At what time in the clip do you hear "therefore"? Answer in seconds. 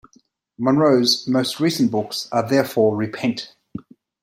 2.49-2.95